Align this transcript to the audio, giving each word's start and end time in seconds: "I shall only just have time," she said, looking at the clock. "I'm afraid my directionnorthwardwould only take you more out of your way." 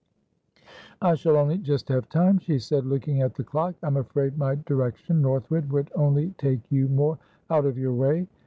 "I 0.99 1.13
shall 1.13 1.37
only 1.37 1.59
just 1.59 1.87
have 1.89 2.09
time," 2.09 2.39
she 2.39 2.57
said, 2.57 2.87
looking 2.87 3.21
at 3.21 3.35
the 3.35 3.43
clock. 3.43 3.75
"I'm 3.83 3.97
afraid 3.97 4.35
my 4.35 4.55
directionnorthwardwould 4.55 5.89
only 5.93 6.31
take 6.39 6.71
you 6.71 6.87
more 6.87 7.19
out 7.51 7.67
of 7.67 7.77
your 7.77 7.93
way." 7.93 8.27